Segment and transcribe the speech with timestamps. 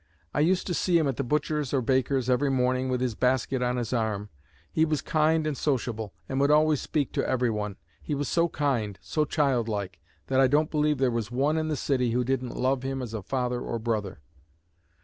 [0.33, 3.61] I used to see him at the butcher's or baker's every morning, with his basket
[3.61, 4.29] on his arm.
[4.71, 7.75] He was kind and sociable, and would always speak to everyone.
[8.01, 11.75] He was so kind, so childlike, that I don't believe there was one in the
[11.75, 14.21] city who didn't love him as a father or brother."